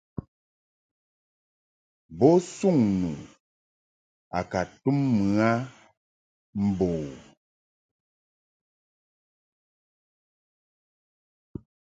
Bo 2.17 2.29
suŋ 2.55 2.77
nu 2.99 3.11
a 4.37 4.39
ka 4.51 4.61
tum 4.81 4.97
mɨ 5.17 5.27
a 5.49 5.51
mbo 6.67 6.87
u. 7.07 7.09